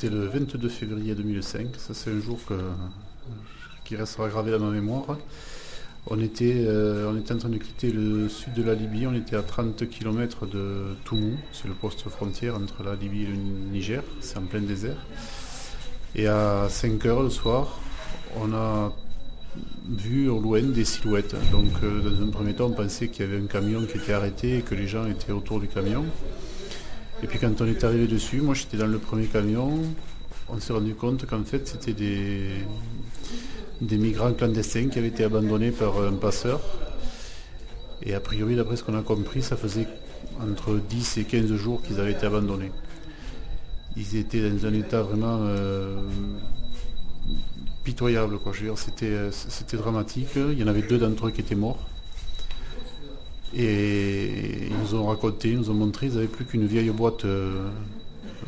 c'était 0.00 0.14
le 0.14 0.28
22 0.28 0.70
février 0.70 1.14
2005. 1.14 1.66
Ça, 1.76 1.92
c'est 1.92 2.10
un 2.10 2.20
jour 2.22 2.38
qui 3.84 3.96
restera 3.96 4.30
gravé 4.30 4.50
dans 4.50 4.60
ma 4.60 4.70
mémoire. 4.70 5.18
On 6.06 6.18
était, 6.20 6.66
on 7.06 7.18
était 7.18 7.34
en 7.34 7.36
train 7.36 7.50
de 7.50 7.58
quitter 7.58 7.92
le 7.92 8.30
sud 8.30 8.54
de 8.54 8.62
la 8.62 8.74
Libye. 8.74 9.06
On 9.06 9.12
était 9.12 9.36
à 9.36 9.42
30 9.42 9.86
km 9.90 10.46
de 10.46 10.96
Toumou. 11.04 11.36
C'est 11.52 11.68
le 11.68 11.74
poste 11.74 12.08
frontière 12.08 12.56
entre 12.56 12.82
la 12.82 12.94
Libye 12.94 13.24
et 13.24 13.26
le 13.26 13.36
Niger. 13.36 14.02
C'est 14.20 14.38
en 14.38 14.46
plein 14.46 14.62
désert. 14.62 14.96
Et 16.14 16.26
à 16.26 16.66
5 16.70 17.04
heures 17.04 17.22
le 17.22 17.28
soir, 17.28 17.78
on 18.36 18.54
a 18.54 18.94
vu 19.86 20.30
au 20.30 20.40
loin 20.40 20.62
des 20.62 20.86
silhouettes. 20.86 21.36
Donc 21.52 21.72
euh, 21.82 22.00
dans 22.00 22.24
un 22.24 22.30
premier 22.30 22.54
temps, 22.54 22.68
on 22.68 22.72
pensait 22.72 23.08
qu'il 23.08 23.26
y 23.26 23.28
avait 23.28 23.42
un 23.42 23.46
camion 23.46 23.84
qui 23.84 23.98
était 23.98 24.14
arrêté 24.14 24.58
et 24.58 24.62
que 24.62 24.74
les 24.74 24.86
gens 24.86 25.04
étaient 25.04 25.32
autour 25.32 25.60
du 25.60 25.68
camion. 25.68 26.06
Et 27.22 27.26
puis 27.26 27.38
quand 27.38 27.60
on 27.60 27.66
est 27.66 27.84
arrivé 27.84 28.06
dessus, 28.06 28.40
moi 28.40 28.54
j'étais 28.54 28.78
dans 28.78 28.86
le 28.86 28.98
premier 28.98 29.26
camion, 29.26 29.82
on 30.48 30.58
s'est 30.58 30.72
rendu 30.72 30.94
compte 30.94 31.26
qu'en 31.26 31.44
fait 31.44 31.68
c'était 31.68 31.92
des, 31.92 32.64
migrants 33.98 34.32
clandestins 34.32 34.88
qui 34.88 34.98
avaient 34.98 35.08
été 35.08 35.24
abandonnés 35.24 35.70
par 35.70 36.00
un 36.00 36.14
passeur. 36.14 36.60
Et 38.02 38.14
a 38.14 38.20
priori, 38.20 38.56
d'après 38.56 38.76
ce 38.76 38.84
qu'on 38.84 38.98
a 38.98 39.02
compris, 39.02 39.42
ça 39.42 39.56
faisait 39.56 39.86
entre 40.40 40.76
10 40.76 41.18
et 41.18 41.24
15 41.24 41.52
jours 41.54 41.82
qu'ils 41.82 42.00
avaient 42.00 42.12
été 42.12 42.24
abandonnés. 42.24 42.72
Ils 43.96 44.16
étaient 44.16 44.48
dans 44.48 44.66
un 44.66 44.72
état 44.72 45.02
vraiment 45.02 45.40
euh, 45.42 45.96
pitoyable. 47.84 48.38
Je 48.52 48.66
c'était, 48.76 49.06
euh, 49.06 49.30
c'était 49.30 49.76
dramatique. 49.76 50.28
Il 50.36 50.58
y 50.58 50.64
en 50.64 50.68
avait 50.68 50.82
deux 50.82 50.96
d'entre 50.96 51.26
eux 51.26 51.30
qui 51.30 51.42
étaient 51.42 51.54
morts. 51.54 51.86
Et 53.54 54.49
nous 54.92 55.00
ont 55.00 55.06
raconté, 55.06 55.54
nous 55.54 55.70
ont 55.70 55.74
montré, 55.74 56.06
ils 56.06 56.14
n'avaient 56.14 56.26
plus 56.26 56.44
qu'une 56.44 56.66
vieille 56.66 56.90
boîte 56.90 57.24
euh, 57.24 57.68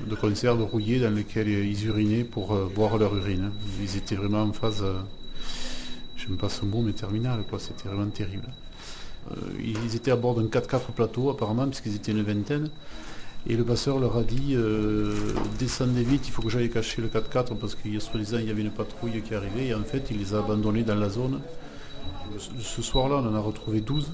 de 0.07 0.15
conserve 0.15 0.63
rouillée 0.63 1.01
dans 1.01 1.15
laquelle 1.15 1.49
ils 1.49 1.87
urinaient 1.87 2.25
pour 2.25 2.53
euh, 2.53 2.71
boire 2.75 2.99
leur 2.99 3.15
urine. 3.17 3.51
Ils 3.81 3.97
étaient 3.97 4.17
vraiment 4.17 4.43
en 4.43 4.53
phase, 4.53 4.85
je 6.17 6.29
n'aime 6.29 6.37
pas 6.37 6.49
ce 6.49 6.65
mot, 6.65 6.83
mais 6.83 6.93
terminal, 6.93 7.45
quoi. 7.49 7.59
C'était 7.59 7.89
vraiment 7.89 8.11
terrible. 8.11 8.49
ils 9.63 9.95
étaient 9.95 10.11
à 10.11 10.17
bord 10.17 10.35
d'un 10.35 10.47
4x4 10.47 10.93
plateau 10.95 11.31
apparemment, 11.31 11.67
puisqu'ils 11.67 11.97
étaient 11.97 12.13
une 12.13 12.23
vingtaine. 12.23 12.69
Et 13.49 13.57
le 13.57 13.65
passeur 13.65 13.99
leur 13.99 14.17
a 14.17 14.23
dit 14.23 14.55
euh, 14.55 15.15
descendez 15.59 16.05
vite, 16.05 16.29
il 16.29 16.31
faut 16.31 16.43
que 16.43 16.49
j'aille 16.49 16.71
cacher 16.71 17.03
le 17.03 17.09
4x4 17.09 17.57
parce 17.57 17.75
qu'il 17.75 18.01
soi-disant 18.01 18.39
il 18.39 18.47
y 18.47 18.51
avait 18.51 18.63
une 18.63 18.71
patrouille 18.71 19.21
qui 19.21 19.35
arrivait 19.35 19.67
et 19.67 19.75
en 19.75 19.83
fait 19.83 20.11
il 20.13 20.19
les 20.19 20.35
a 20.35 20.39
abandonnés 20.39 20.85
dans 20.85 20.95
la 20.95 21.09
zone. 21.09 21.41
Ce 22.61 22.83
soir-là 22.83 23.17
on 23.17 23.29
en 23.29 23.35
a 23.35 23.41
retrouvé 23.41 23.81
12 23.81 24.13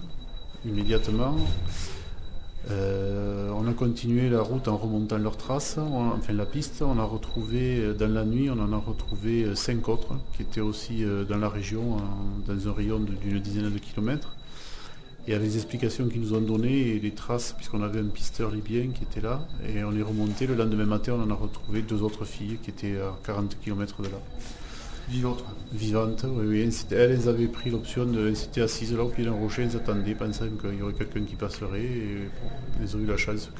immédiatement. 0.64 1.36
Euh, 2.70 3.50
on 3.54 3.66
a 3.66 3.72
continué 3.72 4.28
la 4.28 4.42
route 4.42 4.68
en 4.68 4.76
remontant 4.76 5.16
leurs 5.18 5.36
traces, 5.36 5.78
enfin 5.78 6.32
la 6.32 6.46
piste. 6.46 6.82
On 6.82 6.98
a 6.98 7.04
retrouvé 7.04 7.78
euh, 7.78 7.94
dans 7.94 8.12
la 8.12 8.24
nuit, 8.24 8.50
on 8.50 8.60
en 8.60 8.72
a 8.72 8.76
retrouvé 8.76 9.54
5 9.54 9.88
autres 9.88 10.14
qui 10.36 10.42
étaient 10.42 10.60
aussi 10.60 11.04
dans 11.28 11.38
la 11.38 11.48
région, 11.48 11.96
dans 12.46 12.68
un 12.68 12.72
rayon 12.72 13.00
d'une 13.00 13.38
dizaine 13.38 13.70
de 13.70 13.78
kilomètres. 13.78 14.36
Il 15.26 15.32
y 15.32 15.34
avait 15.34 15.46
des 15.46 15.56
explications 15.56 16.08
qu'ils 16.08 16.22
nous 16.22 16.32
ont 16.32 16.40
données 16.40 16.88
et 16.88 17.00
les 17.00 17.10
traces, 17.10 17.52
puisqu'on 17.52 17.82
avait 17.82 18.00
un 18.00 18.06
pisteur 18.06 18.50
libyen 18.50 18.88
qui 18.94 19.02
était 19.02 19.20
là. 19.20 19.46
Et 19.68 19.84
on 19.84 19.94
est 19.94 20.02
remonté. 20.02 20.46
Le 20.46 20.54
lendemain 20.54 20.86
matin, 20.86 21.16
on 21.18 21.22
en 21.22 21.30
a 21.30 21.34
retrouvé 21.34 21.82
deux 21.82 22.02
autres 22.02 22.24
filles 22.24 22.58
qui 22.62 22.70
étaient 22.70 22.96
à 22.96 23.12
40 23.24 23.58
km 23.60 24.00
de 24.00 24.08
là. 24.08 24.18
Vivantes 25.08 25.44
Vivantes, 25.72 26.24
oui, 26.28 26.46
oui. 26.46 26.78
Elles, 26.90 27.28
avaient 27.28 27.46
pris 27.46 27.70
l'option 27.70 28.06
de. 28.06 28.28
Elles 28.28 28.62
assises 28.62 28.94
là 28.94 29.04
au 29.04 29.08
pied 29.08 29.24
d'un 29.24 29.32
rocher, 29.32 29.62
elles 29.62 29.76
attendaient, 29.76 30.14
pensant 30.14 30.46
qu'il 30.60 30.78
y 30.78 30.82
aurait 30.82 30.94
quelqu'un 30.94 31.22
qui 31.22 31.34
passerait. 31.34 31.82
Et 31.82 32.18
elles 32.80 32.96
ont 32.96 33.00
eu 33.00 33.06
la 33.06 33.16
chance 33.16 33.50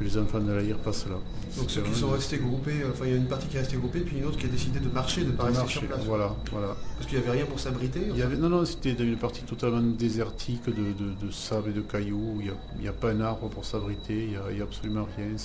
que 0.00 0.04
les 0.04 0.16
enfants 0.16 0.40
de 0.40 0.50
l'Aïr 0.50 0.78
passent 0.78 1.06
là. 1.06 1.16
Donc 1.58 1.70
ceux 1.70 1.82
qui 1.82 1.94
sont 1.94 2.10
restés 2.10 2.38
groupés, 2.38 2.82
enfin 2.90 3.04
il 3.04 3.10
y 3.10 3.14
a 3.14 3.16
une 3.16 3.28
partie 3.28 3.48
qui 3.48 3.56
est 3.56 3.60
restée 3.60 3.76
groupée, 3.76 4.00
puis 4.00 4.18
une 4.18 4.24
autre 4.24 4.38
qui 4.38 4.46
a 4.46 4.48
décidé 4.48 4.80
de 4.80 4.88
marcher, 4.88 5.22
de 5.22 5.30
ne 5.30 5.36
pas 5.36 5.44
rester 5.44 5.66
sur 5.66 5.82
place. 5.82 6.04
Voilà, 6.04 6.34
voilà. 6.50 6.76
Parce 6.96 7.06
qu'il 7.06 7.18
n'y 7.18 7.24
avait 7.24 7.36
rien 7.38 7.46
pour 7.46 7.60
s'abriter 7.60 8.00
Non, 8.38 8.48
non, 8.48 8.64
c'était 8.64 8.92
une 8.92 9.16
partie 9.16 9.42
totalement 9.42 9.82
désertique 9.82 10.64
de, 10.66 11.30
sable 11.30 11.70
et 11.70 11.72
de 11.72 11.82
cailloux, 11.82 12.40
il 12.40 12.80
n'y 12.80 12.88
a, 12.88 12.92
pas 12.92 13.10
un 13.10 13.20
arbre 13.20 13.48
pour 13.48 13.64
s'abriter, 13.64 14.24
il 14.24 14.54
n'y 14.54 14.60
a, 14.60 14.64
absolument 14.64 15.06
rien. 15.16 15.36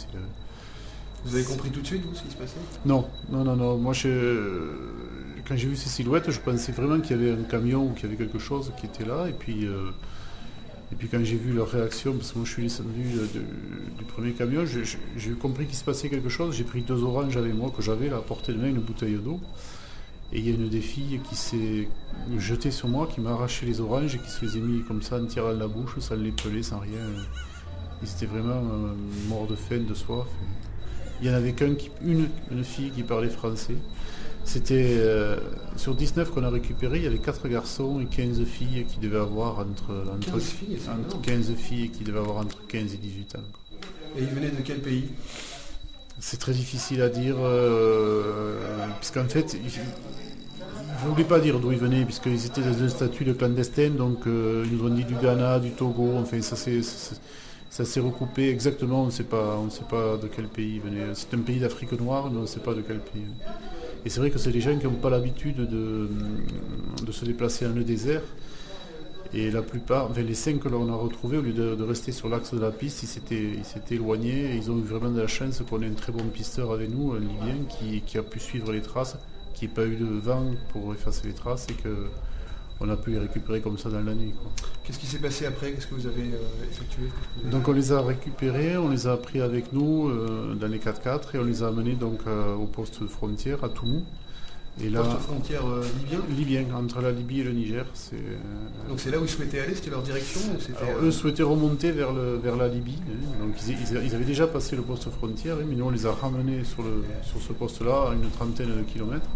Vous 1.24 1.36
avez 1.36 1.44
compris 1.44 1.70
tout 1.70 1.82
de 1.82 1.88
suite, 1.88 2.04
vous, 2.06 2.16
ce 2.16 2.24
qui 2.24 2.32
se 2.32 2.36
passait? 2.36 2.56
Non, 2.86 3.08
non, 3.30 3.44
non, 3.44 3.56
non. 3.56 3.78
Moi, 3.78 3.94
quand 5.48 5.56
j'ai 5.56 5.68
vu 5.68 5.76
ces 5.76 5.90
silhouettes, 5.90 6.30
je 6.30 6.40
pensais 6.40 6.72
vraiment 6.72 7.00
qu'il 7.00 7.16
y 7.16 7.20
avait 7.20 7.32
un 7.32 7.44
camion 7.44 7.88
ou 7.88 7.94
qu'il 7.94 8.04
y 8.04 8.08
avait 8.08 8.18
quelque 8.18 8.40
chose 8.40 8.72
qui 8.80 8.86
était 8.86 9.06
là, 9.06 9.28
et 9.28 9.34
puis... 9.34 9.66
Euh, 9.66 9.92
et 10.92 10.96
puis 10.96 11.08
quand 11.08 11.24
j'ai 11.24 11.36
vu 11.36 11.52
leur 11.52 11.68
réaction, 11.68 12.14
parce 12.14 12.32
que 12.32 12.38
moi 12.38 12.46
je 12.46 12.52
suis 12.52 12.64
descendu 12.64 13.04
du 13.98 14.04
premier 14.06 14.34
camion, 14.34 14.66
j'ai 15.18 15.32
compris 15.32 15.66
qu'il 15.66 15.76
se 15.76 15.84
passait 15.84 16.10
quelque 16.10 16.30
chose. 16.30 16.56
J'ai 16.56 16.64
pris 16.64 16.84
deux 16.84 17.04
oranges 17.04 17.36
avec 17.38 17.56
moi 17.56 17.72
que 17.76 17.82
j'avais 17.82 18.10
à 18.12 18.20
portée 18.20 18.54
de 18.54 18.60
main, 18.60 18.68
une 18.68 18.82
bouteille 18.82 19.16
d'eau. 19.16 19.40
Et 20.32 20.40
il 20.40 20.48
y 20.48 20.52
a 20.52 20.56
une 20.56 20.70
des 20.70 20.82
filles 20.82 21.20
qui 21.28 21.36
s'est 21.36 21.90
jetée 22.38 22.70
sur 22.70 22.88
moi, 22.88 23.08
qui 23.08 23.20
m'a 23.20 23.32
arraché 23.32 23.66
les 23.66 23.82
oranges 23.82 24.16
et 24.16 24.20
qui 24.20 24.30
se 24.30 24.46
les 24.46 24.58
a 24.58 24.60
mis 24.60 24.84
comme 24.84 25.02
ça 25.02 25.18
en 25.18 25.26
tirant 25.26 25.52
la 25.52 25.68
bouche, 25.68 25.98
sans 26.00 26.16
les 26.16 26.32
peler, 26.32 26.62
sans 26.62 26.80
rien. 26.80 27.00
Ils 28.04 28.10
étaient 28.10 28.28
vraiment 28.28 28.62
euh, 28.62 28.94
morts 29.28 29.48
de 29.48 29.56
faim, 29.56 29.80
de 29.90 29.94
soif. 29.96 30.28
Il 31.22 31.28
y 31.28 31.30
en 31.30 31.34
avait 31.34 31.54
qu'une, 31.54 31.78
une 32.04 32.64
fille 32.64 32.92
qui 32.92 33.04
parlait 33.04 33.30
français. 33.30 33.76
C'était 34.46 34.98
euh, 35.00 35.38
sur 35.76 35.96
19 35.96 36.30
qu'on 36.30 36.44
a 36.44 36.50
récupéré, 36.50 36.98
il 37.00 37.04
y 37.04 37.08
avait 37.08 37.18
4 37.18 37.48
garçons 37.48 38.00
et 38.00 38.06
15 38.06 38.44
filles 38.44 38.86
qui 38.88 39.00
devaient 39.00 39.18
avoir 39.18 39.60
entre, 39.60 40.06
15, 40.22 40.44
filles, 40.44 40.78
entre 40.88 41.20
15 41.20 41.54
filles 41.56 41.90
qui 41.90 42.04
devaient 42.04 42.20
avoir 42.20 42.38
entre 42.38 42.66
15 42.68 42.94
et 42.94 42.98
18 42.98 43.36
ans. 43.36 43.40
Et 44.18 44.22
ils 44.22 44.28
venaient 44.28 44.52
de 44.52 44.62
quel 44.64 44.80
pays? 44.82 45.10
C'est 46.20 46.40
très 46.40 46.54
difficile 46.54 47.02
à 47.02 47.10
dire, 47.10 47.36
euh, 47.40 48.60
puisqu'en 49.00 49.28
fait, 49.28 49.58
ils 49.60 49.82
ne 51.08 51.10
voulaient 51.10 51.24
pas 51.28 51.40
dire 51.40 51.60
d'où 51.60 51.72
ils 51.72 51.80
venaient, 51.80 52.06
puisqu'ils 52.06 52.46
étaient 52.46 52.62
dans 52.62 52.84
un 52.84 52.88
statut 52.88 53.26
de 53.26 53.34
clandestin, 53.34 53.90
donc 53.90 54.28
euh, 54.28 54.64
ils 54.66 54.78
nous 54.78 54.86
ont 54.86 54.94
dit 54.94 55.04
du 55.06 55.16
Ghana, 55.16 55.60
du 55.60 55.72
Togo, 55.72 56.14
enfin 56.18 56.42
ça 56.42 56.56
s'est 56.56 56.82
ça 57.76 57.84
s'est 57.84 58.00
recoupé 58.00 58.48
exactement, 58.52 59.02
on 59.02 59.08
ne 59.08 59.12
sait 59.12 59.26
pas 59.26 60.16
de 60.16 60.30
quel 60.34 60.48
pays 60.48 60.76
ils 60.76 60.82
venaient. 60.82 61.14
C'est 61.14 61.34
un 61.34 61.40
pays 61.40 61.60
d'Afrique 61.60 61.92
noire, 62.00 62.32
mais 62.32 62.38
on 62.38 62.44
ne 62.44 62.46
sait 62.46 62.62
pas 62.62 62.74
de 62.74 62.80
quel 62.80 63.00
pays. 63.00 63.26
Et 64.06 64.10
c'est 64.10 64.22
vrai 64.22 64.32
que 64.32 64.38
c'est 64.38 64.54
des 64.54 64.62
gens 64.62 64.78
qui 64.78 64.86
n'ont 64.86 64.94
pas 64.94 65.10
l'habitude 65.10 65.58
de, 65.58 66.08
se 67.12 67.26
déplacer 67.26 67.66
dans 67.66 67.76
le 67.76 67.84
désert. 67.84 68.22
Et 69.34 69.52
la 69.52 69.62
plupart, 69.62 70.10
enfin 70.10 70.22
les 70.22 70.36
cinq 70.36 70.60
que 70.60 70.70
l'on 70.70 70.88
a 70.88 70.96
retrouvés, 70.96 71.38
au 71.38 71.42
lieu 71.42 71.52
de, 71.52 71.84
rester 71.84 72.14
sur 72.14 72.30
l'axe 72.30 72.54
de 72.54 72.62
la 72.62 72.72
piste, 72.72 73.04
ils 73.04 73.08
s'étaient 73.66 73.96
éloignés. 73.96 74.56
Ils 74.56 74.72
ont 74.72 74.78
eu 74.78 74.84
vraiment 74.84 75.12
de 75.12 75.20
la 75.20 75.28
chance 75.28 75.62
qu'on 75.70 75.82
ait 75.82 75.88
un 75.88 75.96
très 75.96 76.14
bon 76.14 76.24
pisteur 76.30 76.72
avec 76.72 76.90
nous, 76.90 77.12
un 77.12 77.20
Libyen, 77.20 77.66
qui, 77.68 78.00
qui 78.04 78.18
a 78.18 78.24
pu 78.24 78.40
suivre 78.40 78.72
les 78.72 78.82
traces, 78.82 79.18
qui 79.54 79.68
n'a 79.68 79.74
pas 79.74 79.86
eu 79.86 79.98
de 79.98 80.06
vent 80.06 80.52
pour 80.70 80.94
effacer 80.94 81.28
les 81.28 81.34
traces 81.34 81.68
et 81.70 81.74
que 81.74 82.08
on 82.80 82.90
a 82.90 82.98
pu 82.98 83.12
les 83.12 83.20
récupérer 83.20 83.62
comme 83.62 83.78
ça 83.78 83.90
dans 83.90 84.02
la 84.02 84.14
nuit. 84.14 84.34
Qu'est-ce 84.84 85.00
qui 85.00 85.06
s'est 85.06 85.20
passé 85.20 85.46
après? 85.46 85.72
Qu'est-ce 85.72 85.88
que 85.88 85.96
vous 85.96 86.08
avez 86.08 86.24
euh, 86.24 86.70
effectué? 86.70 87.04
Donc 87.50 87.68
on 87.68 87.72
les 87.72 87.92
a 87.92 88.02
récupérés, 88.02 88.78
on 88.78 88.90
les 88.90 89.08
a 89.08 89.16
pris 89.18 89.42
avec 89.42 89.72
nous 89.72 90.10
euh, 90.10 90.54
dans 90.56 90.68
les 90.68 90.80
4x4 90.80 91.36
et 91.36 91.40
on 91.40 91.44
les 91.44 91.64
a 91.64 91.68
amenés 91.68 91.94
donc 91.94 92.20
euh, 92.28 92.56
au 92.56 92.66
poste 92.66 93.06
frontière 93.08 93.64
à 93.64 93.70
Toumou. 93.70 94.04
Et 94.84 94.90
là, 94.90 95.04
poste 95.04 95.20
frontière 95.20 95.64
libyen? 96.02 96.20
Libyen, 96.38 96.76
entre 96.76 97.00
la 97.00 97.12
Libye 97.12 97.40
et 97.40 97.44
le 97.46 97.54
Niger. 97.54 97.86
Donc 98.90 99.00
c'est 99.00 99.10
là 99.10 99.20
où 99.20 99.24
ils 99.24 99.30
souhaitaient 99.30 99.62
aller, 99.62 99.74
c'était 99.74 99.90
leur 99.90 100.02
direction 100.02 100.42
Eux 101.02 101.12
souhaitaient 101.12 101.44
remonter 101.44 101.94
vers, 101.94 102.12
le, 102.12 102.36
vers 102.44 102.58
la 102.58 102.68
Libye. 102.68 103.00
Hein. 103.08 103.46
Donc 103.46 103.56
ils, 103.66 104.14
avaient 104.14 104.26
déjà 104.26 104.48
passé 104.48 104.76
le 104.76 104.82
poste 104.82 105.10
frontière, 105.12 105.56
mais 105.66 105.76
nous 105.76 105.86
on 105.86 105.92
les 105.92 106.06
a 106.06 106.12
ramenés 106.12 106.66
sur, 106.66 106.84
le, 106.84 107.06
sur 107.24 107.42
ce 107.42 107.54
poste-là 107.54 108.10
à 108.10 108.14
une 108.16 108.30
trentaine 108.32 108.76
de 108.76 108.82
kilomètres. 108.82 109.30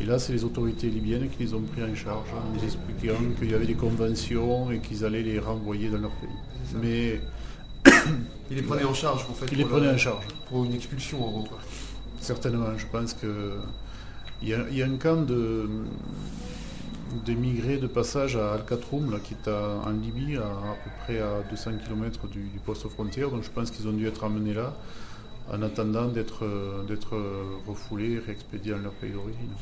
Et 0.00 0.04
là, 0.04 0.18
c'est 0.18 0.32
les 0.32 0.44
autorités 0.44 0.88
libyennes 0.88 1.28
qui 1.30 1.42
les 1.42 1.54
ont 1.54 1.62
pris 1.62 1.82
en 1.82 1.94
charge, 1.94 2.28
en 2.34 2.54
nous 2.54 2.62
expliquant 2.62 3.16
qu'il 3.38 3.50
y 3.50 3.54
avait 3.54 3.66
des 3.66 3.74
conventions 3.74 4.70
et 4.70 4.78
qu'ils 4.80 5.04
allaient 5.04 5.22
les 5.22 5.38
renvoyer 5.38 5.88
dans 5.88 5.98
leur 5.98 6.10
pays. 6.12 6.28
Mais. 6.82 7.20
Ils 8.50 8.56
les 8.56 8.62
prenaient 8.62 8.84
en 8.84 8.94
charge, 8.94 9.26
en 9.28 9.34
fait. 9.34 9.46
Ils 9.50 9.58
les 9.58 9.64
prenaient 9.64 9.90
en 9.90 9.98
charge. 9.98 10.24
Pour 10.48 10.64
une 10.64 10.74
expulsion, 10.74 11.24
en 11.26 11.30
gros. 11.30 11.48
Certainement. 12.20 12.76
Je 12.76 12.86
pense 12.86 13.14
que. 13.14 13.54
Il 14.42 14.48
y, 14.48 14.82
a, 14.82 14.86
un 14.86 14.96
camp 14.96 15.24
de, 15.24 15.66
migrés 17.26 17.78
de 17.78 17.86
passage 17.86 18.36
à 18.36 18.52
Al-Katroum, 18.52 19.10
là, 19.10 19.16
qui 19.18 19.32
est 19.32 19.48
en 19.48 19.88
Libye, 19.90 20.36
à, 20.36 20.76
peu 20.84 20.90
près 21.04 21.20
à 21.20 21.42
200 21.48 21.70
km 21.82 22.26
du, 22.28 22.40
du 22.40 22.58
poste 22.58 22.86
frontière. 22.88 23.30
Donc 23.30 23.44
je 23.44 23.50
pense 23.50 23.70
qu'ils 23.70 23.88
ont 23.88 23.92
dû 23.92 24.06
être 24.06 24.24
amenés 24.24 24.52
là 24.52 24.74
en 25.50 25.62
attendant 25.62 26.06
d'être 26.06 26.44
refoulés 27.66 28.12
et 28.12 28.18
réexpédiés 28.18 28.72
dans 28.72 28.78
leur 28.78 28.92
pays 28.92 29.10
d'origine. 29.10 29.52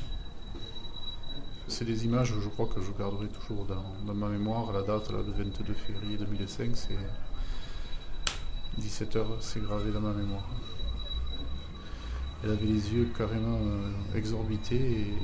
C'est 1.66 1.86
des 1.86 2.04
images, 2.04 2.34
je 2.38 2.48
crois 2.50 2.66
que 2.66 2.80
je 2.82 2.90
garderai 2.92 3.28
toujours 3.28 3.64
dans, 3.64 4.14
ma 4.14 4.28
mémoire. 4.28 4.72
La 4.72 4.82
date, 4.82 5.10
là, 5.10 5.18
le 5.26 5.32
22 5.32 5.72
février 5.72 6.18
2005, 6.18 6.70
c'est 6.76 6.98
17h, 8.80 9.24
c'est 9.40 9.62
gravé 9.62 9.90
dans 9.90 10.00
ma 10.00 10.12
mémoire. 10.12 10.46
Elle 12.42 12.50
avait 12.50 12.66
les 12.66 12.92
yeux 12.92 13.08
carrément 13.16 13.58
euh, 13.62 14.16
exorbités 14.16 15.08
et, 15.08 15.14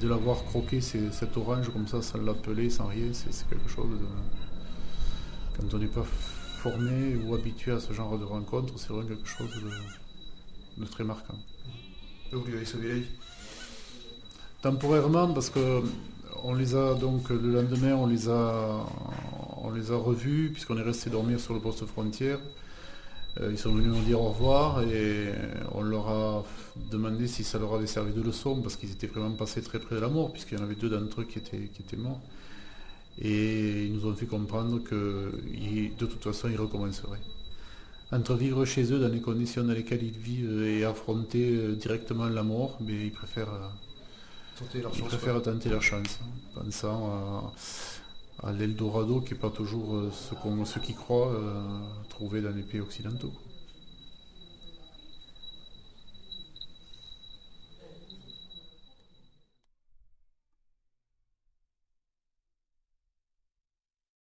de 0.00 0.08
l'avoir 0.08 0.44
croqué 0.44 0.80
cette 0.80 1.36
orange 1.36 1.70
comme 1.70 1.86
ça, 1.86 2.00
sans 2.00 2.18
l'appeler, 2.18 2.70
sans 2.70 2.86
rien, 2.86 3.12
c'est 3.12 3.46
quelque 3.48 3.68
chose 3.68 3.90
de. 3.90 4.06
Quand 5.54 5.74
on 5.74 5.78
n'est 5.78 5.86
pas 5.86 6.04
formé 6.04 7.16
ou 7.16 7.34
habitué 7.34 7.72
à 7.72 7.80
ce 7.80 7.92
genre 7.92 8.18
de 8.18 8.24
rencontre, 8.24 8.72
c'est 8.78 8.88
vraiment 8.88 9.08
quelque 9.08 9.28
chose 9.28 9.50
de 10.78 10.84
très 10.86 11.04
marquant. 11.04 11.36
Vous 12.32 12.44
lui 12.44 12.54
avez 12.54 12.64
sauvé 12.64 12.88
la. 12.88 13.06
Temporairement, 14.62 15.32
parce 15.34 15.50
que 15.50 15.82
on 16.44 16.54
les 16.54 16.76
a 16.76 16.94
donc 16.94 17.30
le 17.30 17.50
lendemain, 17.50 17.94
on 17.94 18.06
les 18.06 18.28
a, 18.28 18.86
revus 19.96 20.50
puisqu'on 20.52 20.78
est 20.78 20.82
resté 20.82 21.10
dormir 21.10 21.40
sur 21.40 21.52
le 21.52 21.58
poste 21.58 21.84
frontière. 21.84 22.38
Euh, 23.40 23.48
ils 23.50 23.58
sont 23.58 23.72
venus 23.72 23.88
nous 23.88 24.02
dire 24.02 24.20
au 24.20 24.28
revoir 24.28 24.82
et 24.82 25.32
on 25.72 25.82
leur 25.82 26.08
a 26.08 26.44
demandé 26.92 27.26
si 27.26 27.42
ça 27.42 27.58
leur 27.58 27.74
avait 27.74 27.88
servi 27.88 28.12
de 28.12 28.20
leçon 28.20 28.60
parce 28.60 28.76
qu'ils 28.76 28.92
étaient 28.92 29.06
vraiment 29.06 29.32
passés 29.32 29.62
très 29.62 29.80
près 29.80 29.96
de 29.96 30.00
la 30.00 30.08
mort 30.08 30.32
puisqu'il 30.32 30.58
y 30.58 30.60
en 30.60 30.64
avait 30.64 30.76
deux 30.76 30.90
d'entre 30.90 31.22
eux 31.22 31.24
qui 31.24 31.38
étaient, 31.38 31.96
morts. 31.96 32.20
Et 33.20 33.86
ils 33.86 33.92
nous 33.92 34.06
ont 34.06 34.14
fait 34.14 34.26
comprendre 34.26 34.80
que 34.80 35.32
de 35.98 36.06
toute 36.06 36.22
façon 36.22 36.48
ils 36.48 36.60
recommenceraient. 36.60 37.20
Entre 38.12 38.34
vivre 38.34 38.64
chez 38.64 38.92
eux 38.92 39.00
dans 39.00 39.08
les 39.08 39.20
conditions 39.20 39.64
dans 39.64 39.72
lesquelles 39.72 40.04
ils 40.04 40.18
vivent 40.18 40.62
et 40.62 40.84
affronter 40.84 41.56
euh, 41.56 41.74
directement 41.74 42.28
la 42.28 42.42
mort, 42.42 42.78
mais 42.80 43.06
ils 43.06 43.10
préfèrent, 43.10 43.72
Tenter 44.62 44.80
leur 44.82 44.92
ils 44.94 44.98
chance, 45.00 45.08
préfèrent 45.08 45.42
tenter 45.42 45.68
leur 45.68 45.82
chance, 45.82 46.20
hein, 46.22 46.26
pensant 46.54 47.52
à, 48.42 48.48
à 48.48 48.52
l'Eldorado 48.52 49.20
qui 49.20 49.34
n'est 49.34 49.40
pas 49.40 49.50
toujours 49.50 49.94
euh, 49.94 50.10
ce, 50.12 50.34
qu'on, 50.34 50.64
ce 50.64 50.78
qu'ils 50.78 50.94
croient 50.94 51.32
euh, 51.32 51.62
trouver 52.08 52.40
dans 52.40 52.54
les 52.54 52.62
pays 52.62 52.80
occidentaux. 52.80 53.32